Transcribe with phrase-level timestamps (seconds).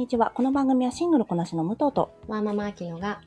[0.00, 0.32] にちは。
[0.34, 3.20] この番組はシングルこなしの武藤とワーママアキノが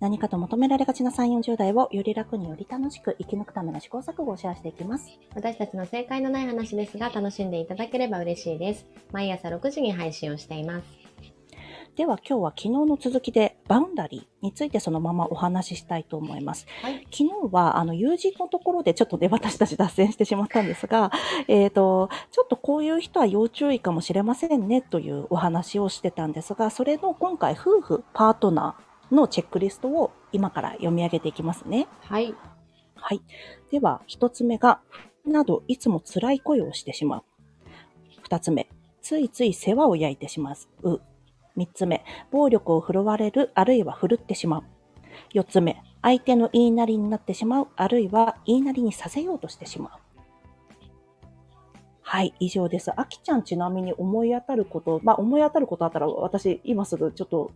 [0.00, 5.06] 何かと求められがちな3、40代をより楽により楽しく生き抜くための試行錯誤をシェアしていきます。
[5.34, 8.84] 私たちの正解のない話ですが楽しんでいただければ嬉しいです。
[9.12, 11.03] 毎朝6時に配信をしています。
[11.96, 16.66] では今日は昨日の続きでバウンダリーについてそのままお話ししたいと思います。
[16.82, 17.06] はい。
[17.12, 21.12] 昨日はあの友人のところでちょっとね私たち脱線してしまったんですが、
[21.46, 31.86] えっ、と、ちょっとこういう人は要注意かもしれませんねというお話をしてたんですが、それの今回夫婦、パートナーのチェックリストを今から読み上げていきますね。
[32.00, 32.34] はい。
[32.96, 33.22] はい。
[33.70, 34.80] では、一つ目が、
[35.24, 37.24] などいつも辛い声をしてしまう。
[38.22, 38.68] 二つ目、
[39.00, 41.00] ついつい世話を焼いてしまう。
[41.56, 44.62] 三つ目、暴力を振るわれる、あるいは振るってしまう。
[45.32, 49.90] 四つ目、相手の言いなりになってしまう、あるいは言いなりにさせようとしてしまう。
[52.02, 52.92] はい、以上です。
[52.94, 57.50] あきちゃんちなみに思い当たること、まあ思い当たることあったら私今すぐちょっと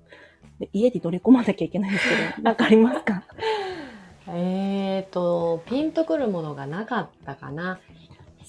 [0.58, 3.22] ね家に取り込まなきゃいけないんですけど、 なんかありますか？
[4.26, 7.78] えーと、ピンとくるものがなかったかな。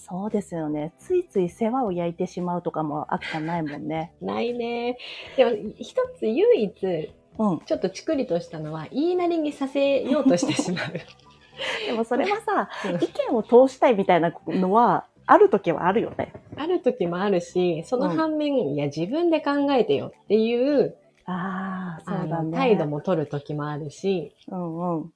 [0.08, 0.94] そうですよね。
[0.97, 4.14] ついつい世話を焼いてしまうとかもあきちゃんないもんね。
[4.22, 4.97] ないね。
[5.38, 7.59] でも、一つ唯一、うん。
[7.59, 10.86] ちょっとチクリとしたのは、言いなりにさせようとしてしまう。
[11.86, 16.33] でもそれはさ、うん意見を通したいみたいなのは、ある時はあるよね。
[16.55, 22.50] ある時もあるし、その反面、いや、自分で考えてよっていう、ああ、そあうだね。
[22.50, 22.88] の態度。
[22.88, 25.02] も取る時もあるし、うんうん。
[25.02, 25.11] うん、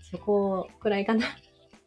[0.00, 1.26] そこくらいかな。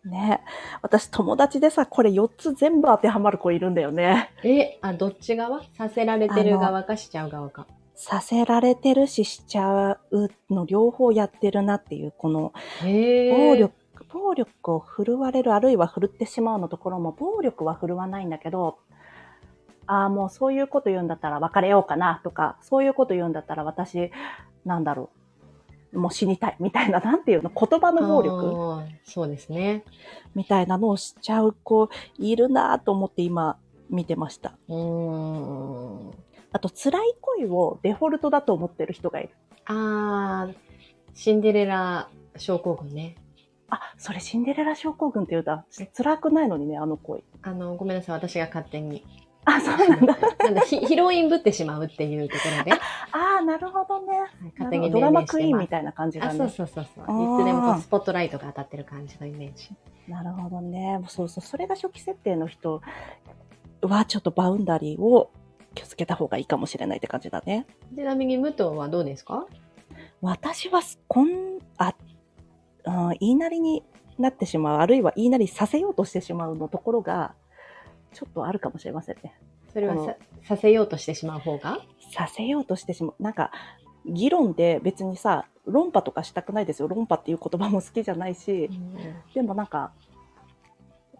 [0.05, 0.41] ね。
[0.81, 4.31] 私友達でさ、これ4つ全部当てはまる子いるんだよね。
[4.43, 5.61] え、あ、どっち側？
[5.77, 7.67] させられてる側かしちゃう側か。
[7.95, 13.73] させられてるししちゃうの両方やってるなっていう、このへ暴力、
[14.11, 18.79] 暴力を振るわれる、あるいは振るってしまうのところも、暴力は振るわないんだけど、
[19.87, 24.11] ああ、もうそういうこと言うんだったら別れようかなとか、そういうこと言うんだったら私、
[24.65, 25.14] なんだろう、
[25.95, 29.83] もう死にたいみたいな、なんていうの、言葉の暴力そうですね。
[30.35, 33.57] みたいなのをしちゃう子いるなと思って今
[33.89, 34.53] 見てました。
[34.67, 36.11] うーん。
[36.51, 39.29] あと、辛い恋をデフォルトだと思ってる人がいる。
[39.65, 40.55] あー、
[41.13, 43.15] シンデレラ症候群ね。
[43.69, 45.65] あ、それシンデレラ症候群って言うんだ。
[45.95, 47.23] 辛くないのにね、あの恋。
[47.41, 49.03] あの、ごめんなさい、私が勝手に。
[49.45, 50.17] あ、そうなんだ。
[50.43, 52.77] なんだヒ、ヒロインぶってしまうっていうところで、あ
[53.39, 54.19] あ、なるほどね。
[54.53, 56.37] 勝手にドラマクイーンみたいな感じだあ、ね。
[56.37, 57.41] そうそうそうそう。
[57.41, 59.69] いつでもスポットライトが当たってる感じのイメージ。
[60.07, 60.99] なるほどね。
[61.07, 61.41] そうそう。
[61.43, 62.81] それが初期設定の人
[63.81, 65.29] は、ちょっとバウンダリーを
[65.73, 67.65] 気をつけた方がいいかもしれないって感じだね。
[67.95, 69.45] ちなみに武藤はどうですか？
[70.21, 71.93] 私は、こん、あ、
[72.85, 73.83] うん言いなりに
[74.17, 77.33] なってしまう、あるいは言いなりさせようとしてしまうのところが、
[78.15, 79.37] ちょっとあるかもしれませんね。
[79.73, 80.15] それはさ
[80.47, 81.79] させようとしてしまう方が？
[82.13, 83.21] させようとしてしまう。
[83.21, 83.51] なんか、
[84.05, 86.87] 議論で別にさ、論破とかしたくないですよ。
[86.87, 88.69] 論破っていう言葉も好きじゃないし、
[89.33, 89.91] でもなんか、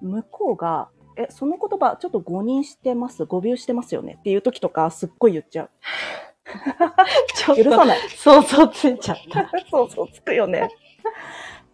[0.02, 5.70] 向こうが、え、その言葉ちょっと誤認してます、誤謬してますよねっていう時とかすっごい言っちゃう。
[7.36, 8.00] ちょっ許さない。
[8.10, 9.50] 想像ついちゃった。
[9.70, 10.70] そうそう、つくよね。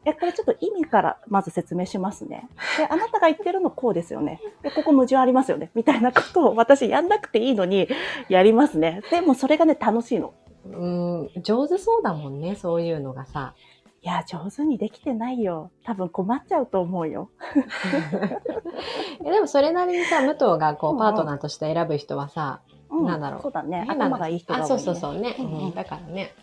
[0.03, 2.49] え、これちょっと意味からまず説明しますね。
[2.77, 4.41] で、あなたが言ってるのこうですよね。
[4.63, 5.69] で、ここ矛盾ありますよね。
[5.75, 7.87] みたいなことを私やんなくていいのに
[8.27, 9.01] やりますね。
[9.11, 10.33] でもそれがね、楽しいの。
[10.65, 13.53] うん、上手そうだもんね、そういうのがさ。
[14.03, 15.69] いや、上手にできてないよ。
[15.83, 17.29] 多分困っちゃうと思うよ。
[19.23, 23.85] えでもそれなりにさ、武藤がこうパートナーとして選ぶ人はさ、うん、なんだろうそうだね。
[23.87, 24.79] 頭がいい人が多い、あ、ね。
[24.79, 25.35] そうそうそうね。
[25.37, 26.33] うんだからね。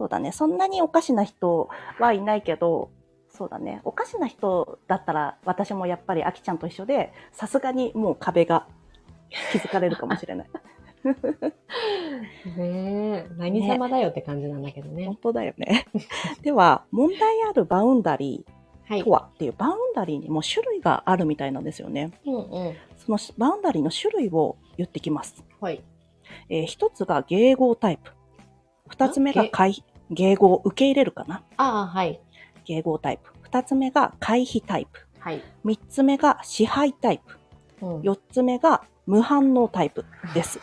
[0.00, 0.32] そうだね。
[0.32, 1.68] そんなにおかしな人
[1.98, 2.90] はいないけど、
[3.28, 3.82] そうだね。
[3.84, 8.66] おかしな人だったら、私もやっぱりあきちゃんと一緒で、さすがにもう壁が
[9.52, 10.48] 築かれるかもしれない。
[12.56, 15.16] ねえ、何様だよって感じなんだけどね本。
[15.16, 15.84] 当だよね。
[16.40, 18.46] では、問題あるバウンダリ
[18.88, 19.10] はいーと。
[19.10, 22.10] はっていう、バウンダリーにも種類があるみたいなんですよね。
[22.24, 22.38] うんう
[22.70, 22.74] ん。
[22.96, 25.44] そのバウンダリーの種類を言ってきます。
[25.60, 25.84] はい。
[26.48, 28.12] えー一つが迎合タイプ。
[28.90, 31.42] 二つ目が回迎合、受け入れるかな？
[31.56, 32.20] ああ、はい。
[32.66, 33.30] 迎合タイプ。
[33.42, 35.06] 二つ目が回避タイプ。
[35.18, 35.42] はい。
[35.64, 37.86] 三つ目が支配タイプ。
[37.86, 40.04] うん四つ目が無反応タイプ
[40.34, 40.60] です。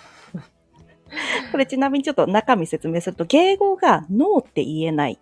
[1.51, 5.19] これちなみにちょっと中身説明すると、迎合がノーって言えない。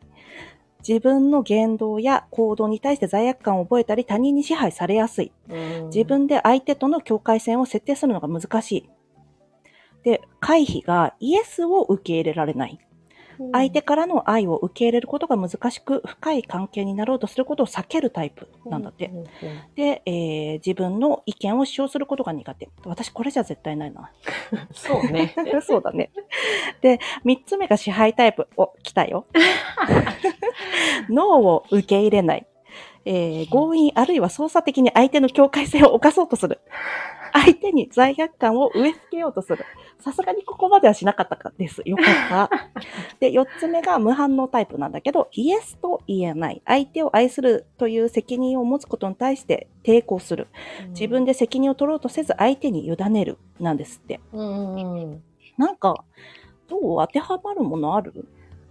[0.88, 5.32] 自分の言動や行動に対して罪悪感を覚えたり他人に支配されやすい。
[5.50, 8.90] うん自分で相手との境界線を設定するのが難しい。
[10.04, 12.80] で、回避がイエスを受け入れられない。
[13.52, 19.12] 相手からの愛を受け入れることが難しく、深い関係になろうとすることを避けるタイプなんだって。
[19.76, 22.70] で、えー自分の意見を主張することが苦手。
[22.86, 24.12] 私これじゃ絶対ないな。
[24.74, 25.36] そうね。
[25.62, 26.12] そうだね。
[26.82, 28.48] で、三つ目が支配タイプ。
[28.58, 29.26] お、来たよ。
[31.10, 32.48] 脳を受け入れない。
[33.06, 36.60] えー強引あるいは操作的に相手の境界線を犯そうとする。
[37.34, 39.66] 相手に罪悪感を植え付けようとする。
[40.00, 41.82] さすがにここまではしなかったかです。
[41.86, 42.50] よかった。
[43.20, 46.62] で、四つ目が無反応タイプなんだけど、イエスと言えない。
[46.66, 50.48] 相手を愛するという責任を持つことに対して抵抗する。
[50.90, 53.38] 自分で責任を取ろうとせず相手に委ねる。
[53.60, 54.20] なんですって。
[54.32, 55.24] うん。
[55.58, 56.04] なんか、
[56.68, 56.82] どう？
[57.02, 58.26] 当てはまるものある？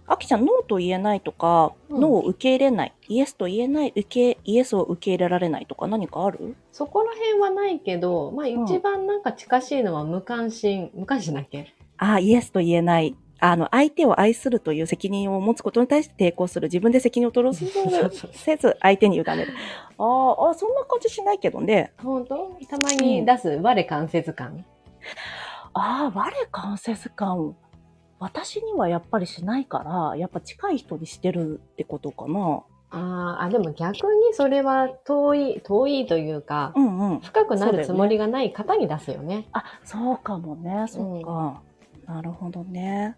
[0.07, 6.55] あきちゃん、ノーと言えないとか、うんノーを受け入れない、イエスと言えない、受け、イエスを受け入れられないとか何かある？
[6.71, 11.73] そこら辺はないけど、まあん一番なんか近しいのは無関心、無関心だっけ？
[11.97, 13.15] あ、イエスと言えない。
[13.39, 16.67] あの、相手を愛するという責任を持つことに対して抵抗する。
[16.67, 19.53] 自分で責任を取ろうとそうそうせず、相手に委ねる。
[19.97, 21.91] あーあ、そんな感じしないけどね。
[21.97, 22.57] 本当？
[22.69, 24.65] たまに出す我関節感？
[25.73, 27.55] ああ、我関節感。
[28.19, 32.63] 私にはやっぱりしないから、やっぱ近い人にしてるってことかな。
[32.91, 37.19] あーあ、でも逆にそれは遠い、遠いというか、うんうん。
[37.19, 39.47] 深くなるつもりがない方に出すよね。
[39.51, 40.85] あ、そうかもね。
[40.87, 41.61] そっか。
[42.07, 43.17] なるほどね。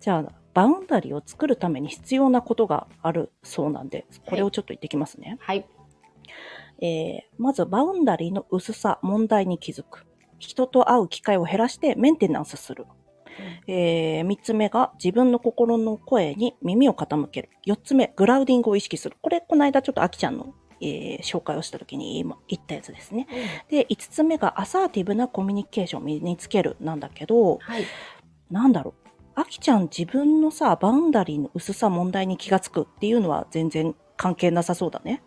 [0.00, 5.38] じゃあ、バウンダリーを作るために必要なことがあるそうなんで、これをちょっと言ってきますね。
[5.40, 5.64] はい。
[6.80, 10.04] えー、まず、バウンダリーの薄さ、問題に気づく。
[10.38, 12.86] 人と会う機会を減らしてメンテナンスする。
[13.66, 17.50] えー、三つ目が自分の心の声に耳を傾ける。
[17.64, 19.16] 四つ目、グラウディングを意識する。
[19.20, 23.26] これ、この間ちょっとあきちゃんの、えー紹介をした時に今言ったやつですね。
[23.68, 27.84] で、5つ目がアサーティブなコミュニケーションを身につけるなんだけど、はい。
[28.50, 29.02] なんだろう。
[29.34, 35.22] あきちゃん自分のさ、バウンダリーの薄さ問題に気がつくっていうのは全然関係なさそうだね。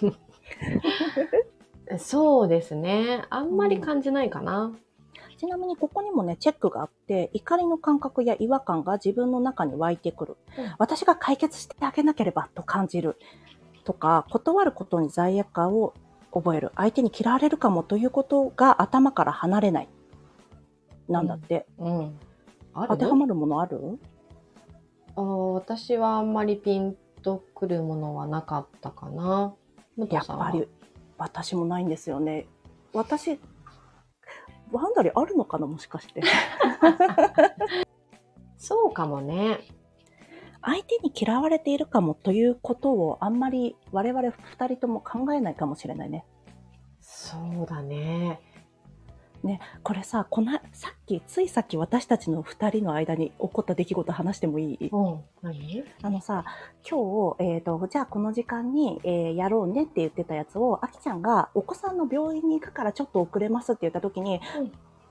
[1.98, 3.24] そうですね。
[3.28, 4.72] あんまり感じないかな。
[5.42, 10.36] ちなみにここにもね、チェックがあって、怒りの感覚や違和感が自分の中に湧いてくる。
[10.56, 13.16] うん私が解決してあげなければと感じる。
[13.82, 15.94] とか、断ることに罪悪感を
[16.32, 16.70] 覚える。
[16.76, 19.88] 相手に嫌われるかもということが頭から離れない。
[21.08, 21.66] なんだって。
[21.76, 22.18] うん。
[22.72, 22.88] ある？
[22.90, 23.98] 当てはまるものある？
[25.16, 25.24] あー
[25.54, 26.94] 私はあんまりピン
[27.24, 29.54] とくるものはなかったかな。
[29.96, 30.68] 武やっぱり、
[31.18, 32.46] 私もないんですよね。
[32.92, 33.40] 私、
[34.72, 36.22] バウンダリーあるのかなもしかして。
[38.56, 39.60] そうかもね。
[40.62, 46.24] 相手に嫌われているかもということをあんまり我々二人とも考えないかもしれないね。
[47.00, 48.40] そうだね。
[49.42, 54.88] ね、これさ、この、さっき、ついさっき私たちの二人の間に起こった出来事話してもいい？
[54.92, 55.20] うん。
[55.42, 55.84] 何？
[56.02, 56.44] あのさ、
[56.88, 64.40] 今日、えっ、と、じゃあこの時間に、えーやろうねって言ってたやつを、あきちゃんがお子さんの病院に行くからちょっと遅れますって言った時に、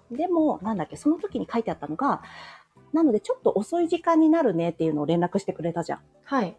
[0.10, 2.22] でも、なんだっけ、その時に書いてあったのが、
[2.94, 6.00] なのでちょっと遅い時間になるねっていうのを連絡してくれたじゃん。
[6.24, 6.58] はい。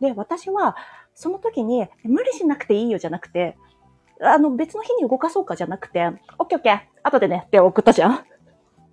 [0.00, 0.76] で、私は、
[1.14, 3.56] その時に、無理しなくていいよじゃなくて、
[4.20, 6.00] あの、別の日に動かそうかじゃなくて、
[6.38, 8.24] オッケーオッケー、後でねって送ったじゃん。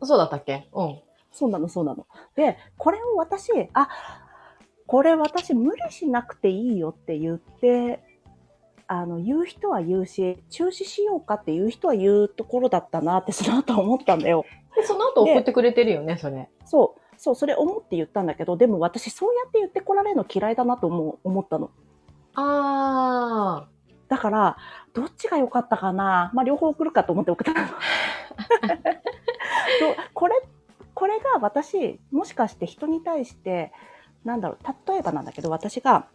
[0.02, 0.68] そうだったっけ？
[0.74, 1.00] うん。
[1.32, 2.06] そうなの、そうなの。
[2.36, 3.88] で、これを私、あ、
[4.86, 8.04] これ私無理しなくていいよって言って、
[8.88, 14.46] あの、言う人は言うし、中止しようかって言う人は言うところだったなってその後思ったんだよ。
[14.76, 16.50] で、その後送ってくれてるよね、それ。
[16.66, 21.72] そう、そう、それ思って言ったんだけど、でも私そうやって言ってこられるの嫌いだなと思う思ったの。
[22.36, 23.68] あ
[24.10, 24.58] だから、
[24.94, 26.32] どっちが良かったかな？
[26.34, 27.68] まあ、両方送るかと思って送ったの。
[30.14, 30.36] これ、
[30.94, 33.72] これが私、もしかして人に対して、
[34.24, 34.58] なんだろう、
[34.88, 36.08] 例えばなんだけど、私が、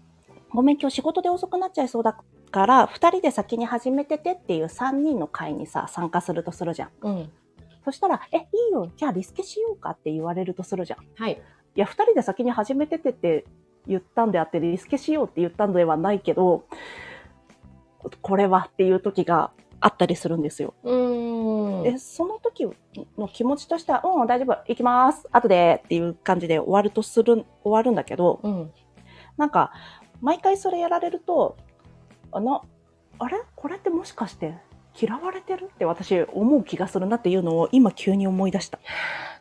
[0.50, 2.16] ごめん、今日仕事で遅くなっちゃいそうだ
[2.50, 6.88] から、二人で先に始めててっていう三人の会にさ、参加するとするじゃん。
[6.88, 7.08] ー。
[7.08, 7.32] うん。
[7.84, 11.02] そしたら、え、いいよ、じゃあリスケしようかって言われるとするじゃん。
[11.02, 11.42] いはい。
[11.74, 13.44] や、二人で先に始めててって
[13.86, 16.64] 言ったんであって、リスケしようって言ったのではないけど、
[18.22, 19.50] これはっていう時が
[19.80, 20.74] あったりするんですよ。
[21.84, 22.68] で、その時
[23.16, 28.72] の気持ちとしては、うん、大丈夫、行きます、後でっていう感じで終わるとする、終わるんだけど、うん。
[29.36, 29.72] なんか、
[30.20, 31.56] 毎回それやられると、
[32.32, 32.64] あの、
[33.20, 33.40] あれ？
[33.54, 34.56] これってもしかして
[35.00, 38.78] 嫌われてるって私思う気がするなっていうのを今急に思い出した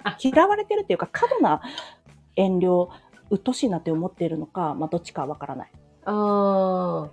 [0.03, 0.17] あ。
[0.19, 1.61] 嫌われてるっていうか過度な
[2.35, 2.89] 遠慮、
[3.29, 5.71] 鬱陶しいなって思っているのか、まあどっちかはわからない。
[6.05, 7.09] あー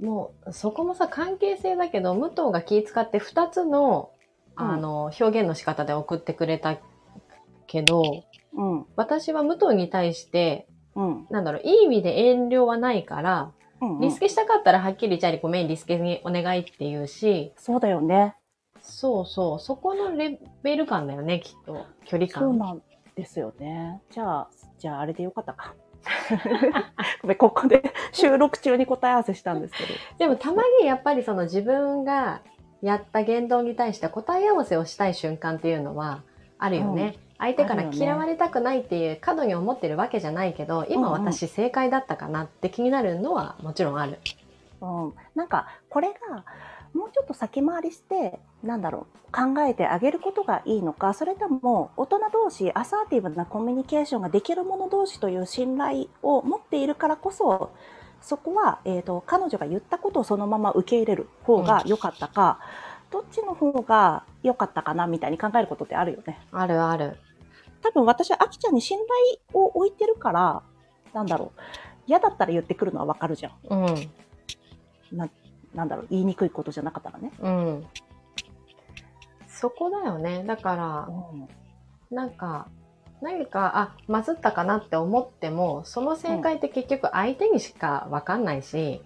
[0.00, 4.10] もう、そこもさ、関係性だけど、武藤が気使って2つの、
[4.58, 6.78] うんあの、表現の仕方で送ってくれた
[7.66, 8.24] けど、
[8.54, 8.86] うん。
[8.96, 11.26] 私は武藤に対して、うん。
[11.30, 14.00] なんだろう、いい意味で遠慮はないから、うん。
[14.00, 18.34] リスケしたかったらはっきりじゃあごめん、リスケにお願いって言うし、そうだよね。
[18.80, 21.84] そうそう、そこのレベル感だよね、きっと。
[22.04, 22.42] 距離感。
[22.44, 22.82] そうなん
[23.14, 24.00] ですよね。
[24.10, 25.74] じゃあ、じゃああれでよかったか。
[27.38, 27.82] ここで
[28.12, 29.88] 収録中に答え合わせしたんですけど。
[30.18, 32.40] でもたまにやっぱりその自分が
[32.82, 36.22] やった言動に対して答え合わせをしたい瞬間っていうのは
[36.58, 37.16] あるよね。
[37.38, 44.18] 相手から嫌われたくないっていう過度に思ってるわけじゃないけど、今うんうん私正解だったかなって気になるのはもちろんある。
[44.80, 46.44] うん、なんかこれが
[46.96, 57.72] もうちょっと先回りしてなんだろう考えてあげることがいいのかそれとも大人同士アサーティブなコミュニケーションができる者同士という信頼を持っているからこそ
[58.22, 62.58] そこは、えー、と彼女が言ったことをそのまま受け入れる方が良かったか、
[63.12, 66.40] どっちの方が良かったかなみたいに考えることってあるよね。
[66.50, 67.18] あるある。
[67.82, 68.98] 多分私はあきちゃんに信
[69.52, 70.62] 頼を置いてるから
[71.14, 71.60] なんだろう
[72.06, 73.52] 嫌だったら言ってくるのはわかるじゃん。
[73.70, 75.16] うん。
[75.16, 75.28] な
[75.84, 77.32] んだろう言いにくいことじゃなかったらね。
[77.40, 77.86] うん。
[79.48, 80.44] そこだよね。
[80.44, 81.48] だから、うん
[82.10, 82.68] なんか、
[83.20, 89.02] 何か、あ、まずったかなって思っても、その正解って結局相手にしかわかんないし、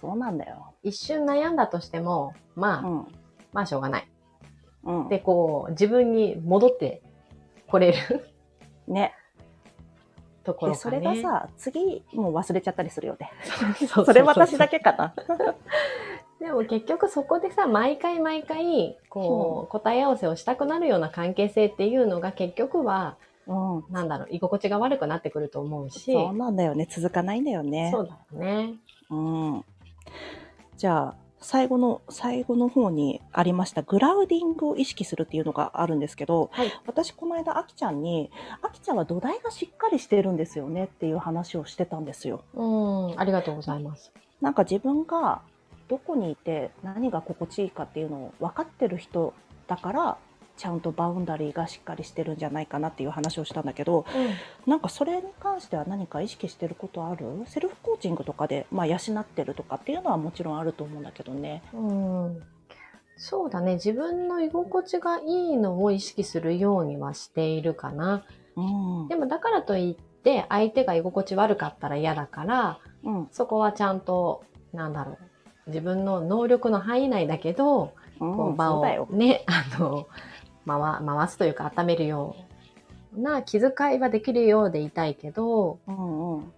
[0.00, 0.74] そうなんだよ。
[0.82, 3.06] 一瞬悩んだとしても、まあ、うん。
[3.52, 4.08] まあしょうがない。
[4.84, 5.08] うん。
[5.08, 7.02] で、こう、自分に戻って
[7.66, 7.98] これる
[8.86, 9.14] ね。
[10.48, 11.22] で、ところかそれがね。
[11.22, 13.30] さ、次もう忘れちゃったりするよね。
[13.86, 15.14] それ私だけかな。
[16.40, 23.84] でも結局そこでさ、毎回毎回、こう、答え合わせをしたくなるような関係性っていうのが結局は、うん。
[23.90, 26.86] なんだろう、居心地が悪くなってくると思うし、そうなんだよね。
[26.88, 27.90] 続かないんだよね。
[27.92, 28.74] そうだよね。
[29.10, 29.64] うん。
[30.76, 36.72] じゃあ、最後の、最後の方にありました、グラウディングを意識するっていうのがあるんですけど、はい。
[36.86, 38.30] 私この間、あきちゃんに、
[38.62, 42.42] あきちゃんは土台がしっかりしてるんですよねっていう話をしてたんですよ。
[42.54, 44.12] うん、ありがとうございます。
[44.40, 45.42] なんか自分が
[45.88, 49.34] どこにいて何が心地いいかっていうのを分かってる人
[49.66, 50.18] だから
[50.58, 54.04] ちゃんとバウンダリーがしっかりしてるんじゃないかなっていう話をしたんだけど
[54.66, 57.24] なんかそれに関しては何か意識してることある？
[57.46, 61.62] セルフコーチングとかで、まあ、養ってるとかっていうのはもちろんあると思うんだけどね。
[61.72, 62.42] うん。
[63.16, 63.74] そうだね。
[63.74, 68.24] 自分の居心地がいいのを意識するようにはしているかな。
[68.56, 75.18] うんでもだからといって、相手が居心地悪かったら嫌だから、うんそこはちゃんと、なんだろ
[75.66, 75.70] う。
[75.70, 79.06] 自分の能力の範囲内だけど、うんこう場を。
[79.10, 80.06] ね、あの、
[80.68, 82.36] 回回すというか温めるよ
[83.16, 86.52] うな気遣いはできるようでいたいけど、うんうん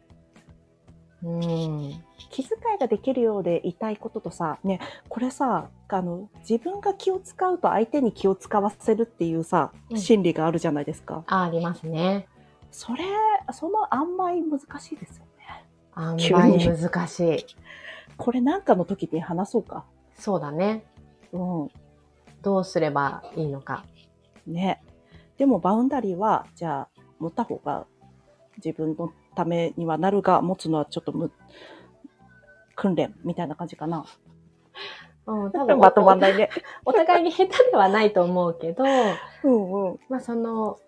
[1.23, 2.02] うん。
[2.31, 11.25] 気遣いができるようでいたいこととさ、ね、これさ、あの、自分が気を使うと相手に気を使わせるっていうさ、うん心理があるじゃないですか。
[11.26, 12.26] あありますね。
[12.71, 13.05] それ、
[13.52, 15.64] その塩梅難しいですよね。
[15.95, 17.47] あん急まりに難しい。
[18.17, 19.85] これなんかの時に話そうか。
[20.19, 20.85] そうだね。
[21.33, 21.69] うん。
[22.43, 23.85] どうすればいいのか。
[24.47, 24.83] ね。
[25.39, 27.87] でもバウンダリーは、じゃあ、持った方が
[28.65, 31.31] 自分のためにはなるが、持つのはちょっとむ、
[32.75, 34.05] 訓練みたいな感じかな。
[35.27, 36.51] うん、多分 まとまんないね。
[36.85, 38.85] お互いに下手ではないと思うけど、
[39.45, 40.01] うんうん。
[40.09, 40.79] まあその、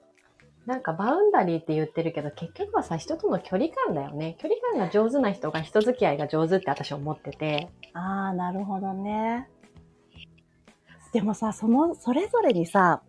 [0.67, 4.37] なんかバウンダリーって言ってるけど、結局はさ、人との距離感だよね。
[4.39, 7.69] 距離感が上手な人が人付き合いが上手って私思ってて。
[7.95, 9.49] ああ、なるほどね。
[11.13, 13.03] でもさ、その、それぞれにさ、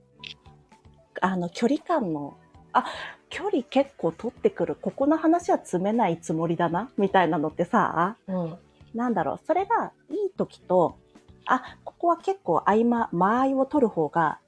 [1.26, 2.36] あの、距離感の、
[2.74, 2.84] あ、
[3.30, 4.76] 距離結構取ってくる。
[4.76, 8.58] ここの話は詰めないつもりだな、みたいなのってさ、うん。
[8.94, 10.98] なんだろう、それがいい時と、
[11.46, 14.40] あ、ここは結構合間、間合いを取る方が、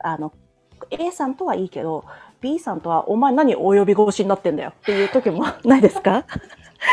[0.00, 0.32] あの、
[0.90, 2.04] A さんとはいいけど、
[2.40, 6.24] B さんとは、お前何お呼び越しになってんだよっていう時もないですか？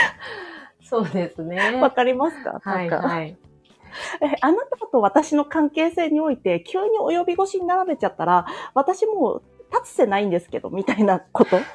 [0.83, 1.79] そうですね。
[1.81, 2.62] わかりますか？
[2.63, 3.36] はいはい。
[4.21, 11.57] え、あなたと私の関係性において、急にお呼び越しに並べちゃったら、私もう立つせないんですけど、みたいなこと？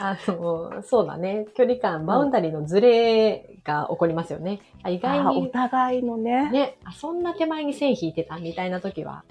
[0.00, 1.46] あの、そうだね。
[1.54, 4.60] 距離感、バウンダリーのズレが起こりますよね。
[4.82, 6.50] あ意外あーおに、互いのね。
[6.50, 9.24] ね、あそんな手前に線引いてたみたいな時は、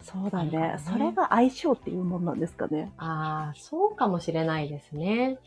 [0.00, 0.76] そうだねね。
[0.78, 2.92] それが相性っていうもんなんですかね。
[2.96, 5.38] ああ、そうかもしれないですね。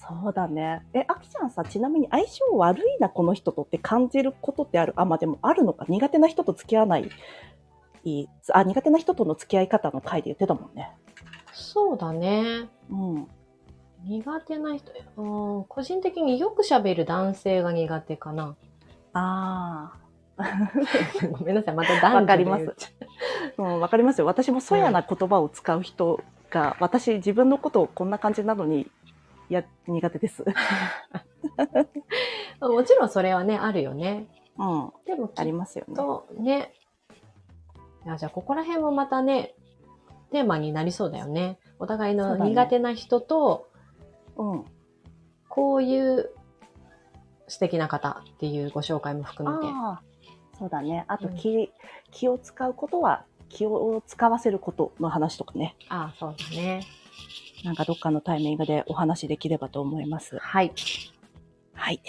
[0.00, 0.86] そうだね。
[0.94, 4.94] え、あきちゃんさ、ちなみに相性悪いな、この人とって感じることってある？
[4.96, 5.86] あ、まあ、でもあるのか。
[5.88, 7.10] 苦手な人と付き合わない？
[8.04, 8.28] いい？
[8.52, 10.92] あ、苦手な人との付き合い方の回で言ってたもんね。
[11.52, 12.68] そうだね。
[12.90, 13.28] うん。
[14.04, 18.54] 苦手な人、うん、個人的によく喋る男性が苦手かな。
[19.12, 19.92] あ
[21.32, 22.00] ごめんなさい、またあ。
[22.00, 22.94] 男女でわかります。
[23.58, 24.26] うん、わかりますよ。
[24.26, 28.88] 私もそやな言葉を使う人が、私自分のことをこんな感じなのに、
[29.50, 30.44] いや、苦手です。
[32.60, 34.28] もちろんそれはね、あるよね。
[34.58, 35.94] うん、でもありますよね。
[35.94, 36.72] とね、
[38.04, 39.54] いやじゃあここら辺もまたね、
[40.30, 41.58] テーマになりそうだよね。
[41.78, 43.68] お互いの苦手な人と、
[44.36, 44.64] うん。
[45.48, 46.30] こういう
[47.48, 49.66] 素敵な方っていうご紹介も含めて。
[49.72, 50.02] ああ、
[50.58, 51.04] そうだね。
[51.08, 51.72] あとうん気、
[52.10, 55.76] 気を使うことは、気を使わせることの話とかね。
[55.88, 56.82] ああ、そうだね。
[57.64, 60.38] なんかどっかのタイミングでお話できればと思います。
[60.38, 60.72] はい。
[61.74, 62.00] はい。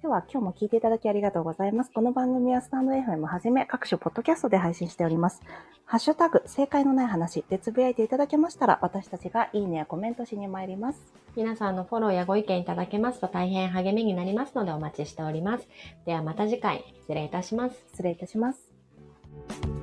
[0.00, 1.90] では、今日も聞いていただきありがとうございます。
[1.92, 5.42] この番組はスタンド FM はじめ各種ポッドキャストで配信しております。
[5.84, 11.00] ハッシュタグ、正解のない話でつぶやいていただけましたら、私たちがいいねやコメントしに参ります。
[11.34, 15.68] 皆さんのフォローやご意見いただけますと大変励みになりますのでお待ちしております。
[16.06, 17.76] ではまた次回、失礼いたします。
[17.92, 19.77] 失礼いたします。